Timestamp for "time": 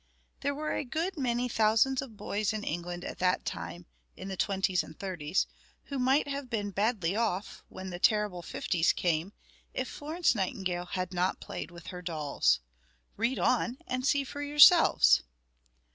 3.45-3.85